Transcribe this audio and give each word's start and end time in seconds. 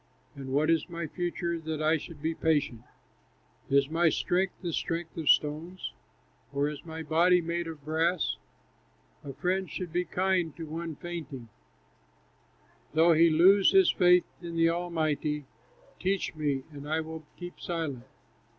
And 0.33 0.51
what 0.51 0.71
is 0.71 0.89
my 0.89 1.05
future, 1.05 1.59
that 1.59 1.79
I 1.79 1.97
should 1.97 2.23
be 2.23 2.33
patient? 2.33 2.81
Is 3.69 3.87
my 3.87 4.09
strength 4.09 4.55
the 4.63 4.73
strength 4.73 5.15
of 5.15 5.29
stones, 5.29 5.93
Or 6.51 6.67
is 6.67 6.83
my 6.83 7.03
body 7.03 7.39
made 7.39 7.67
of 7.67 7.85
brass? 7.85 8.37
A 9.23 9.31
friend 9.31 9.69
should 9.69 9.93
be 9.93 10.05
kind 10.05 10.57
to 10.57 10.65
one 10.65 10.95
fainting, 10.95 11.49
Though 12.95 13.13
he 13.13 13.29
lose 13.29 13.73
his 13.73 13.91
faith 13.91 14.25
in 14.41 14.55
the 14.55 14.71
Almighty. 14.71 15.45
Teach 15.99 16.33
me, 16.33 16.63
and 16.71 16.89
I 16.89 17.01
will 17.01 17.23
keep 17.37 17.59
silent. 17.59 18.05